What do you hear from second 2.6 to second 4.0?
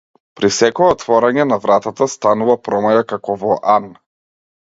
промаја како во ан.